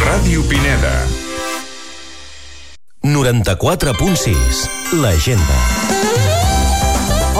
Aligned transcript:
Ràdio 0.00 0.40
Pineda. 0.48 0.92
94.6 3.04 4.96
L'Agenda. 4.96 5.58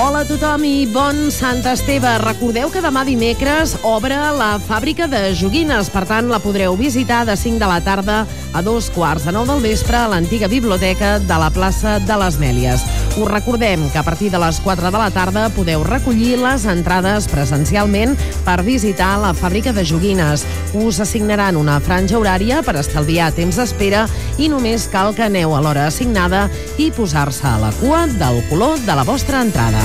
Hola 0.01 0.21
a 0.23 0.27
tothom 0.29 0.63
i 0.69 0.85
bon 0.93 1.31
Sant 1.35 1.65
Esteve. 1.67 2.13
Recordeu 2.23 2.71
que 2.73 2.83
demà 2.85 3.03
dimecres 3.09 3.75
obre 3.89 4.19
la 4.37 4.53
fàbrica 4.63 5.09
de 5.11 5.33
joguines, 5.37 5.89
per 5.93 6.05
tant 6.09 6.29
la 6.31 6.41
podreu 6.45 6.77
visitar 6.79 7.25
de 7.29 7.37
5 7.37 7.59
de 7.61 7.69
la 7.69 7.81
tarda 7.85 8.23
a 8.53 8.63
dos 8.63 8.91
quarts 8.95 9.25
de 9.27 9.35
nou 9.35 9.49
del 9.49 9.65
vespre 9.65 9.97
a 9.97 10.09
l'antiga 10.13 10.49
biblioteca 10.53 11.19
de 11.19 11.41
la 11.41 11.51
plaça 11.51 11.99
de 12.05 12.21
les 12.25 12.39
Mèlies. 12.41 12.85
Us 13.17 13.29
recordem 13.29 13.89
que 13.91 13.99
a 13.99 14.03
partir 14.03 14.31
de 14.31 14.39
les 14.39 14.61
4 14.61 14.91
de 14.91 14.99
la 14.99 15.11
tarda 15.11 15.49
podeu 15.51 15.83
recollir 15.85 16.39
les 16.39 16.65
entrades 16.71 17.27
presencialment 17.29 18.15
per 18.47 18.61
visitar 18.63 19.17
la 19.21 19.33
fàbrica 19.35 19.75
de 19.75 19.85
joguines. 19.85 20.47
Us 20.79 21.01
assignaran 21.03 21.59
una 21.59 21.81
franja 21.83 22.19
horària 22.21 22.63
per 22.63 22.77
estalviar 22.79 23.33
temps 23.35 23.59
d'espera 23.59 24.07
i 24.39 24.49
només 24.49 24.87
cal 24.93 25.15
que 25.17 25.27
aneu 25.27 25.57
a 25.57 25.61
l'hora 25.61 25.89
assignada 25.91 26.47
i 26.79 26.91
posar-se 26.95 27.47
a 27.49 27.59
la 27.59 27.73
cua 27.83 28.07
del 28.07 28.45
color 28.49 28.79
de 28.87 28.95
la 28.95 29.05
vostra 29.05 29.43
entrada. 29.43 29.83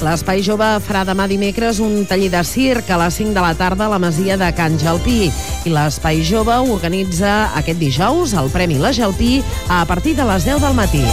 L'Espai 0.00 0.40
Jove 0.40 0.68
farà 0.80 1.02
demà 1.04 1.26
dimecres 1.28 1.76
un 1.84 2.06
taller 2.08 2.30
de 2.32 2.40
circ 2.46 2.88
a 2.88 2.96
les 3.02 3.18
5 3.20 3.36
de 3.36 3.42
la 3.44 3.52
tarda 3.54 3.84
a 3.84 3.92
la 3.92 4.00
masia 4.00 4.38
de 4.40 4.48
Can 4.56 4.80
Jalpí. 4.80 5.28
I 5.68 5.74
l'Espai 5.74 6.24
Jove 6.24 6.56
organitza 6.72 7.52
aquest 7.60 7.78
dijous 7.82 8.32
el 8.32 8.48
Premi 8.48 8.80
La 8.80 8.94
Jalpí 8.96 9.42
a 9.68 9.84
partir 9.84 10.16
de 10.16 10.24
les 10.24 10.48
10 10.48 10.64
del 10.64 10.74
matí. 10.74 11.04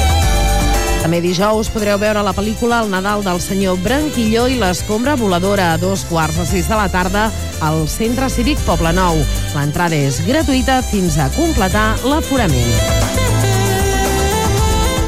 També 1.07 1.21
dijous 1.23 1.69
podreu 1.71 1.95
veure 2.01 2.19
la 2.19 2.33
pel·lícula 2.35 2.81
El 2.83 2.89
Nadal 2.91 3.21
del 3.23 3.37
senyor 3.39 3.77
Branquilló 3.79 4.41
i 4.51 4.57
l'escombra 4.59 5.13
voladora 5.15 5.69
a 5.71 5.77
dos 5.79 6.03
quarts 6.09 6.41
de 6.41 6.47
sis 6.49 6.67
de 6.67 6.75
la 6.75 6.89
tarda 6.91 7.29
al 7.63 7.87
Centre 7.87 8.27
Cívic 8.27 8.59
Poble 8.67 8.91
Nou. 8.91 9.23
L'entrada 9.55 9.95
és 9.95 10.19
gratuïta 10.27 10.81
fins 10.91 11.15
a 11.15 11.31
completar 11.39 11.93
l'aforament. 12.03 13.26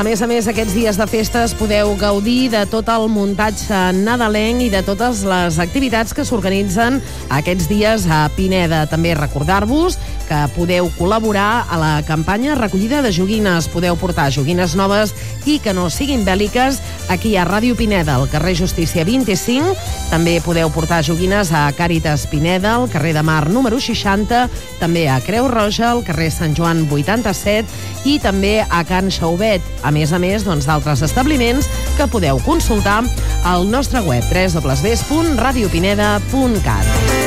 A 0.00 0.04
més 0.04 0.22
a 0.24 0.26
més, 0.26 0.46
aquests 0.48 0.72
dies 0.72 0.96
de 0.96 1.04
festes 1.06 1.52
podeu 1.54 1.92
gaudir 2.00 2.48
de 2.50 2.62
tot 2.70 2.88
el 2.90 3.04
muntatge 3.12 3.76
nadalenc 3.94 4.64
i 4.64 4.70
de 4.72 4.80
totes 4.86 5.20
les 5.28 5.58
activitats 5.62 6.16
que 6.16 6.24
s'organitzen 6.24 6.96
aquests 7.30 7.68
dies 7.70 8.06
a 8.08 8.24
Pineda. 8.34 8.86
També 8.90 9.12
recordar-vos 9.14 9.98
que 10.26 10.40
podeu 10.56 10.88
col·laborar 10.96 11.66
a 11.68 11.78
la 11.78 11.92
campanya 12.08 12.56
recollida 12.56 13.02
de 13.04 13.12
joguines. 13.12 13.68
Podeu 13.68 13.98
portar 14.00 14.30
joguines 14.32 14.74
noves 14.80 15.12
i 15.44 15.58
que 15.62 15.76
no 15.76 15.90
siguin 15.92 16.24
bèl·liques 16.24 16.80
aquí 17.08 17.36
a 17.36 17.44
Ràdio 17.46 17.76
Pineda, 17.76 18.14
al 18.14 18.28
carrer 18.30 18.54
Justícia 18.58 19.04
25. 19.04 19.76
També 20.10 20.40
podeu 20.44 20.70
portar 20.74 21.02
joguines 21.06 21.52
a 21.54 21.72
Càritas 21.76 22.26
Pineda, 22.30 22.74
al 22.76 22.90
carrer 22.92 23.12
de 23.16 23.22
Mar 23.22 23.50
número 23.50 23.80
60, 23.80 24.48
també 24.80 25.08
a 25.08 25.20
Creu 25.24 25.48
Roja, 25.48 25.90
al 25.90 26.04
carrer 26.04 26.30
Sant 26.34 26.54
Joan 26.58 26.88
87 26.90 27.68
i 28.04 28.18
també 28.22 28.66
a 28.68 28.84
Can 28.84 29.10
Xauvet. 29.10 29.62
A 29.82 29.90
més 29.94 30.12
a 30.12 30.18
més 30.22 30.44
doncs, 30.44 30.66
d'altres 30.68 31.02
establiments 31.02 31.68
que 31.96 32.06
podeu 32.10 32.38
consultar 32.46 33.02
al 33.44 33.70
nostre 33.70 34.00
web 34.06 34.22
www.radiopineda.cat. 34.28 37.21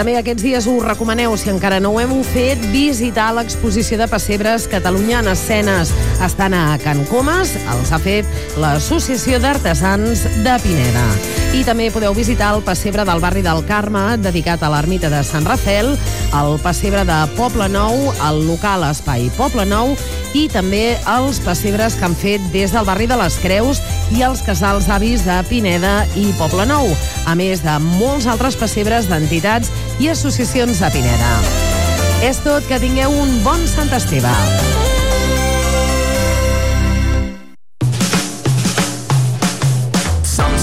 També 0.00 0.14
aquests 0.16 0.40
dies 0.40 0.64
us 0.64 0.80
recomaneu, 0.80 1.34
si 1.36 1.50
encara 1.52 1.76
no 1.84 1.90
ho 1.92 1.98
hem 2.00 2.22
fet, 2.24 2.62
visitar 2.72 3.26
l'exposició 3.36 3.98
de 4.00 4.06
pessebres 4.08 4.64
Catalunya 4.72 5.18
en 5.20 5.28
escenes. 5.28 5.92
Estan 6.24 6.56
a 6.56 6.78
Can 6.80 7.02
Comas, 7.10 7.52
els 7.74 7.92
ha 7.92 7.98
fet 8.00 8.56
l'Associació 8.56 9.36
d'Artesans 9.44 10.24
de 10.40 10.54
Pineda. 10.64 11.04
I 11.52 11.64
també 11.66 11.90
podeu 11.92 12.14
visitar 12.16 12.54
el 12.54 12.64
pessebre 12.64 13.04
del 13.04 13.20
barri 13.20 13.42
del 13.44 13.60
Carme, 13.68 14.14
dedicat 14.22 14.62
a 14.62 14.70
l'ermita 14.72 15.10
de 15.12 15.20
Sant 15.26 15.44
Rafel, 15.44 15.92
el 16.38 16.56
pessebre 16.64 17.04
de 17.04 17.18
Poble 17.36 17.68
Nou, 17.68 18.14
el 18.30 18.44
local 18.46 18.86
Espai 18.88 19.28
Poble 19.36 19.66
Nou, 19.68 19.92
i 20.32 20.46
també 20.48 20.94
els 21.10 21.42
pessebres 21.42 21.98
que 21.98 22.06
han 22.06 22.14
fet 22.14 22.44
des 22.54 22.72
del 22.72 22.86
barri 22.86 23.08
de 23.10 23.18
les 23.18 23.36
Creus 23.42 23.82
i 24.14 24.22
els 24.22 24.44
casals 24.46 24.86
avis 24.88 25.26
de 25.26 25.40
Pineda 25.50 26.04
i 26.16 26.30
Poble 26.38 26.68
Nou, 26.70 26.86
a 27.26 27.34
més 27.34 27.64
de 27.66 27.76
molts 27.98 28.30
altres 28.30 28.56
pessebres 28.56 29.10
d'entitats 29.10 29.74
i 30.00 30.08
associacions 30.08 30.80
de 30.80 30.88
Pineda. 30.94 31.32
És 32.24 32.40
tot, 32.44 32.64
que 32.68 32.80
tingueu 32.80 33.12
un 33.20 33.36
bon 33.44 33.68
Sant 33.68 33.92
Esteve. 33.96 34.89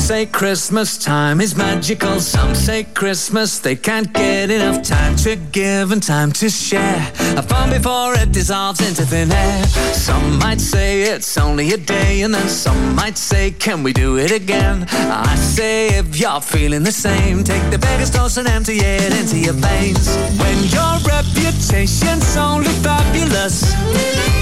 Say 0.07 0.25
Christmas 0.25 0.97
time 0.97 1.41
is 1.41 1.57
magical. 1.57 2.21
Some 2.21 2.55
say 2.55 2.85
Christmas 2.85 3.59
they 3.59 3.75
can't 3.75 4.13
get 4.13 4.49
enough 4.49 4.81
time 4.81 5.17
to 5.17 5.35
give 5.35 5.91
and 5.91 6.01
time 6.01 6.31
to 6.31 6.49
share. 6.49 7.11
A 7.35 7.41
fun 7.41 7.71
before 7.71 8.13
it 8.13 8.31
dissolves 8.31 8.79
into 8.87 9.05
thin 9.05 9.29
air. 9.33 9.65
Some 9.93 10.39
might 10.39 10.61
say 10.61 11.01
it's 11.01 11.37
only 11.37 11.73
a 11.73 11.77
day, 11.77 12.21
and 12.21 12.33
then 12.33 12.47
some 12.47 12.95
might 12.95 13.17
say, 13.17 13.51
Can 13.51 13.83
we 13.83 13.91
do 13.91 14.17
it 14.17 14.31
again? 14.31 14.85
I 14.89 15.35
say, 15.35 15.89
if 15.99 16.17
you're 16.17 16.39
feeling 16.39 16.83
the 16.83 16.93
same, 16.93 17.43
take 17.43 17.69
the 17.69 17.77
biggest 17.77 18.13
dose 18.13 18.37
and 18.37 18.47
empty 18.47 18.77
it 18.77 19.11
into 19.19 19.37
your 19.37 19.55
veins. 19.55 20.07
When 20.39 20.57
your 20.71 20.93
reputation's 21.03 22.37
only 22.37 22.71
fabulous. 22.81 24.36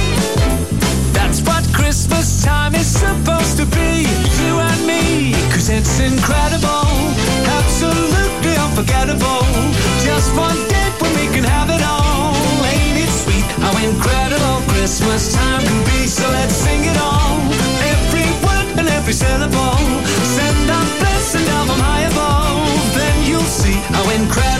That's 1.36 1.50
what 1.50 1.76
Christmas 1.76 2.44
time 2.46 2.76
is 2.76 2.88
supposed 2.88 3.58
to 3.58 3.66
be, 3.66 4.08
you 4.40 4.56
and 4.56 4.88
me. 4.88 5.34
Cause 5.52 5.68
it's 5.68 6.00
incredible, 6.00 6.88
absolutely 7.60 8.56
unforgettable. 8.56 9.44
Just 10.00 10.32
one 10.38 10.56
day 10.72 10.88
when 10.96 11.12
we 11.12 11.28
can 11.36 11.44
have 11.44 11.68
it 11.68 11.84
all. 11.84 12.32
Ain't 12.64 13.04
it 13.04 13.12
sweet 13.12 13.44
how 13.60 13.76
incredible 13.84 14.64
Christmas 14.72 15.36
time 15.36 15.60
can 15.60 15.84
be? 15.84 16.08
So 16.08 16.24
let's 16.32 16.56
sing 16.56 16.86
it 16.86 16.98
all. 17.04 17.36
Every 17.84 18.32
word 18.40 18.80
and 18.80 18.88
every 18.88 19.12
syllable. 19.12 19.76
Send 20.40 20.72
a 20.72 20.80
blessing 21.04 21.44
down 21.44 21.68
from 21.68 21.84
high 21.84 22.08
above. 22.16 22.96
Then 22.96 23.28
you'll 23.28 23.52
see 23.60 23.76
how 23.92 24.08
incredible 24.16 24.55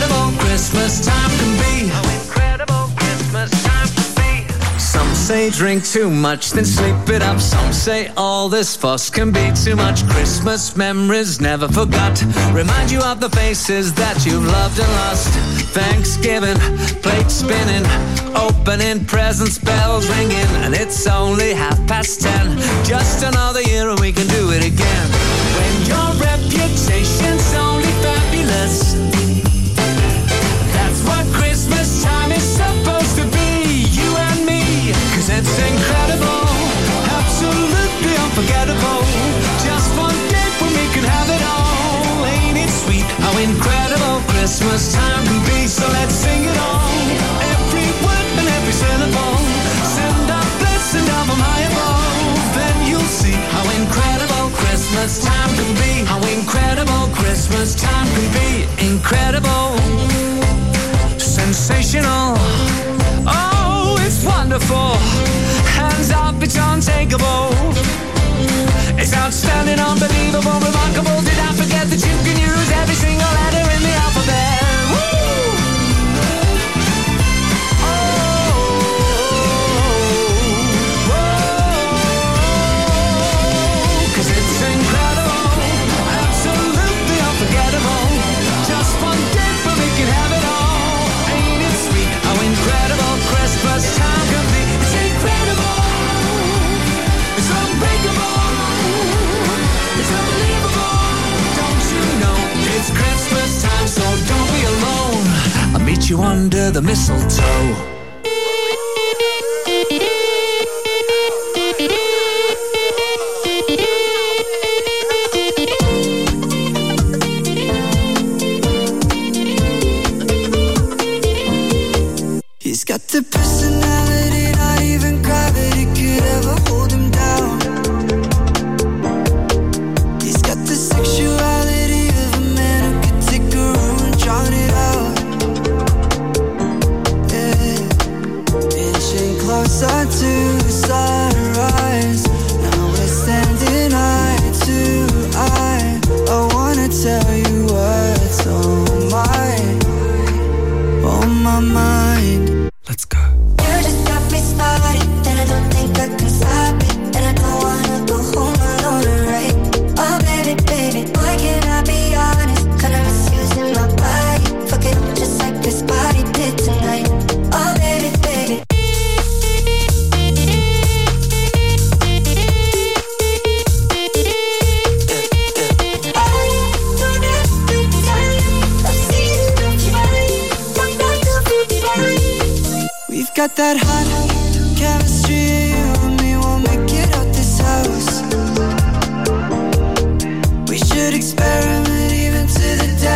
say 5.26 5.50
drink 5.50 5.84
too 5.84 6.08
much, 6.08 6.52
then 6.52 6.64
sleep 6.64 7.08
it 7.08 7.20
up. 7.20 7.40
Some 7.40 7.72
say 7.72 8.12
all 8.16 8.48
this 8.48 8.76
fuss 8.76 9.10
can 9.10 9.32
be 9.32 9.50
too 9.64 9.74
much. 9.74 10.06
Christmas 10.06 10.76
memories 10.76 11.40
never 11.40 11.66
forgot. 11.66 12.22
Remind 12.52 12.92
you 12.92 13.00
of 13.00 13.18
the 13.18 13.28
faces 13.30 13.92
that 13.94 14.24
you've 14.24 14.46
loved 14.46 14.78
and 14.78 14.92
lost. 15.02 15.28
Thanksgiving, 15.74 16.56
plate 17.02 17.28
spinning, 17.28 17.84
opening 18.36 19.04
presents, 19.04 19.58
bells 19.58 20.08
ringing, 20.10 20.50
and 20.62 20.74
it's 20.74 21.08
only 21.08 21.52
half 21.52 21.78
past 21.88 22.20
ten. 22.20 22.56
Just 22.84 23.24
another 23.24 23.62
year 23.62 23.90
and 23.90 23.98
we 23.98 24.12
can 24.12 24.28
do 24.28 24.52
it 24.52 24.64
again. 24.64 25.06
When 25.58 25.74
your 25.90 26.08
reputation's 26.22 27.52
only 27.54 27.90
fabulous. 28.04 29.15
It's 35.38 35.58
incredible, 35.58 36.48
absolutely 37.12 38.14
unforgettable. 38.24 39.00
Just 39.60 39.92
one 39.96 40.16
day 40.32 40.48
when 40.60 40.72
we 40.72 40.86
can 40.94 41.04
have 41.04 41.28
it 41.28 41.42
all. 41.44 42.24
Ain't 42.24 42.56
it 42.56 42.70
sweet 42.70 43.04
how 43.20 43.36
incredible 43.36 44.20
Christmas 44.32 44.94
time 44.94 45.24
can 45.26 45.40
be? 45.44 45.66
So 45.66 45.86
let's 45.92 46.14
sing 46.14 46.44
it 46.44 46.55
under 106.36 106.70
the 106.70 106.82
mistletoe. 106.82 107.95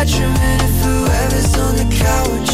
detriment 0.05 0.61
if 0.63 0.75
whoever's 0.83 1.53
on 1.59 1.75
the 1.75 1.87
couch. 1.93 2.53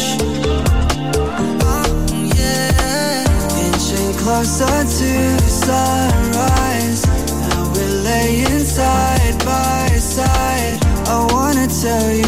Oh, 1.64 1.88
yeah. 2.36 3.24
Inching 3.64 4.12
closer 4.22 4.66
to 4.66 5.40
sunrise. 5.48 7.06
Now 7.48 7.72
we're 7.72 8.02
laying 8.02 8.64
side 8.64 9.38
by 9.46 9.88
side. 9.96 10.78
I 11.08 11.26
wanna 11.32 11.66
tell 11.68 12.12
you 12.12 12.27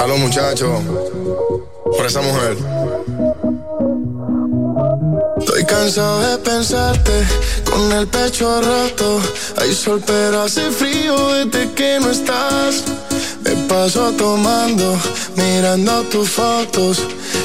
a 0.00 0.06
los 0.06 0.18
muchachos 0.18 0.80
por 1.84 2.06
esa 2.06 2.22
mujer. 2.22 2.56
Estoy 5.38 5.64
cansado 5.64 6.20
de 6.20 6.38
pensarte 6.38 7.12
con 7.70 7.92
el 7.92 8.06
pecho 8.08 8.62
roto. 8.62 9.20
Hay 9.58 9.74
sol, 9.74 10.02
pero 10.06 10.42
hace 10.42 10.70
frío 10.70 11.34
desde 11.34 11.70
que 11.72 12.00
no 12.00 12.10
estás. 12.10 12.84
Me 13.42 13.50
paso 13.68 14.12
tomando, 14.12 14.96
mirando 15.36 16.02
tus 16.04 16.30
fotos, 16.30 17.02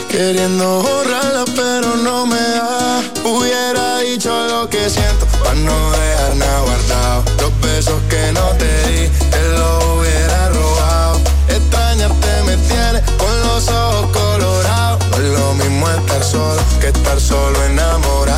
queriendo 0.10 0.82
borrarlas, 0.82 1.50
pero 1.56 1.98
no 1.98 2.26
me 2.26 2.40
da. 2.40 3.04
Hubiera 3.26 4.00
dicho 4.00 4.32
lo 4.48 4.70
que 4.70 4.90
siento, 4.90 5.26
para 5.44 5.56
no 5.56 5.92
dejar 5.92 6.36
nada 6.38 6.62
guardado. 6.62 7.24
Los 7.42 7.60
besos 7.60 8.02
que 8.10 8.32
no 8.32 8.48
te 8.58 8.92
di, 8.92 9.10
te 9.30 9.50
lo 9.58 9.85
los 13.66 13.76
ojos 13.76 14.66
es 15.18 15.40
lo 15.40 15.54
mismo 15.56 15.90
estar 15.90 16.24
solo 16.24 16.62
que 16.80 16.88
estar 16.88 17.20
solo 17.20 17.64
enamorado. 17.64 18.35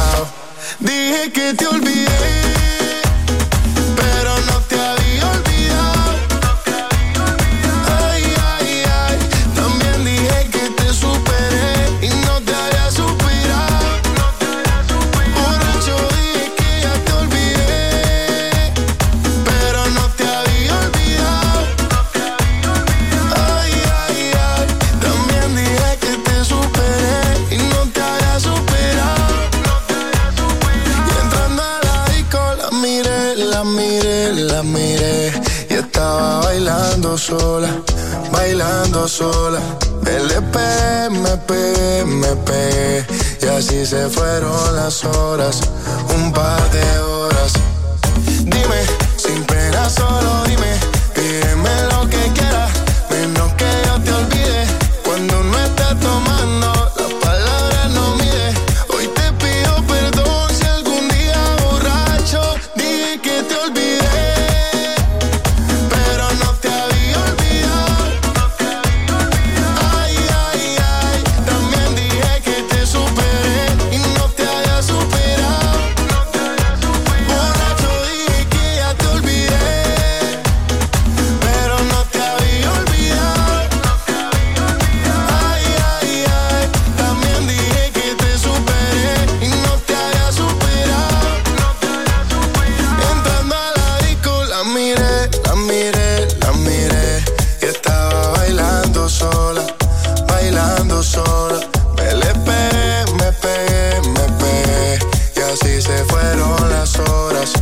fueron 106.27 106.69
las 106.69 106.99
horas, 106.99 107.53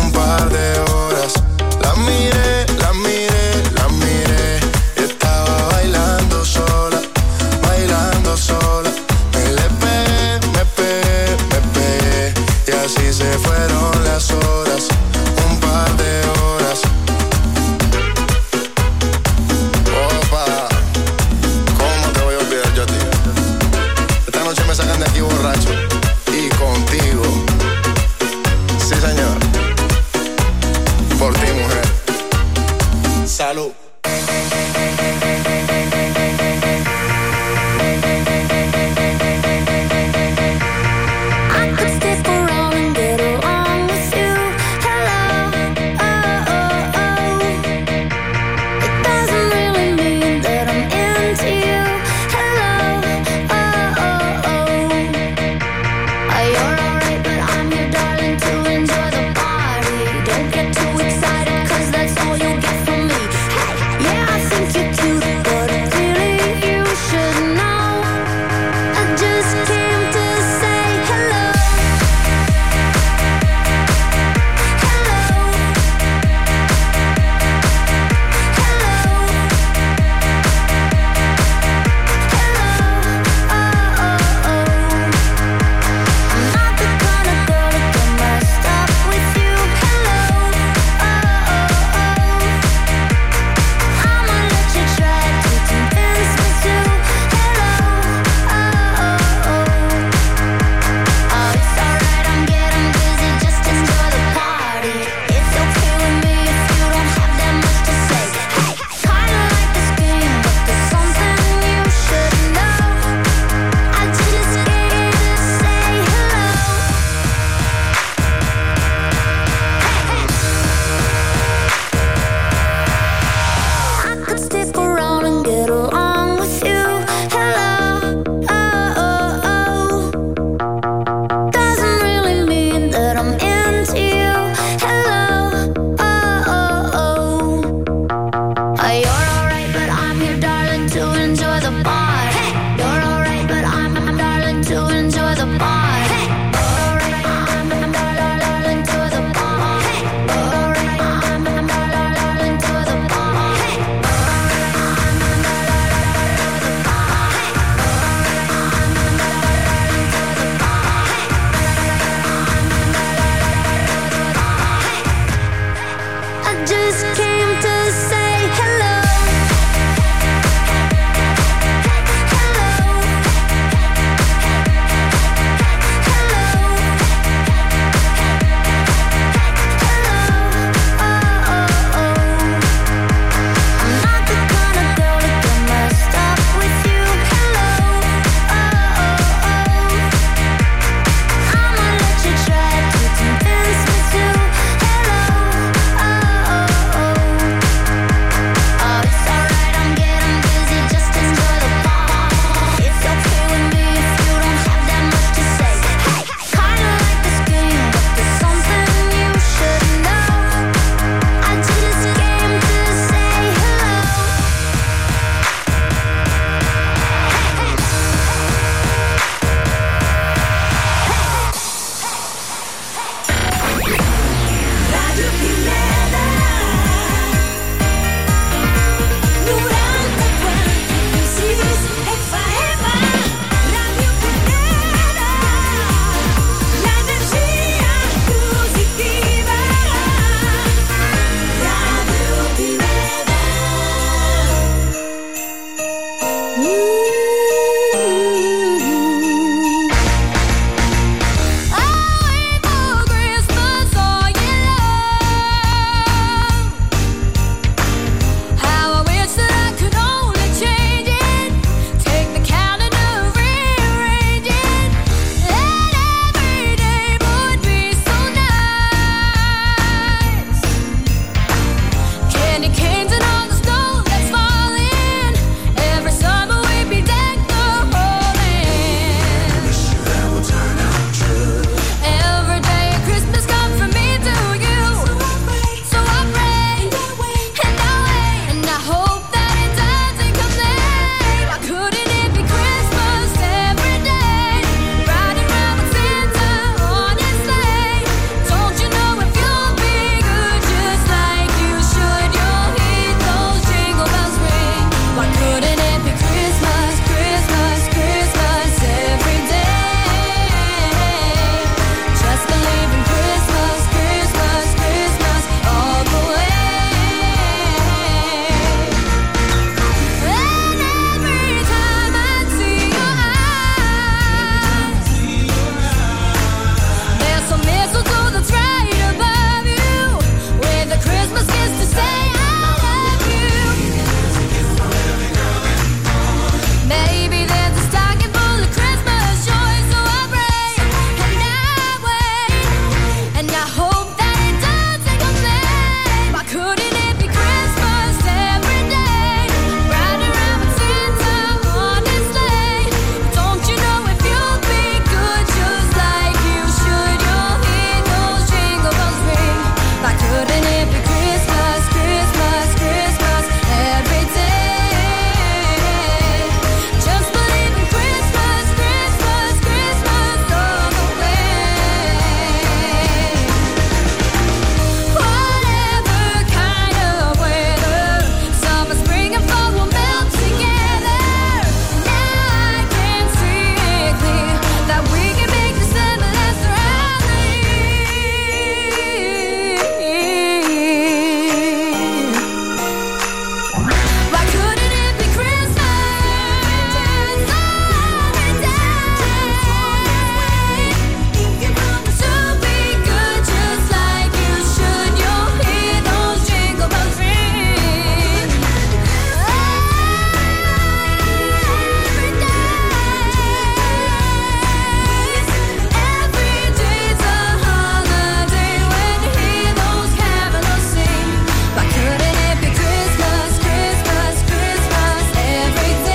un 0.00 0.12
par 0.12 0.48
de 0.48 0.78
horas. 0.92 1.34
La 1.80 1.94
mía 1.96 2.33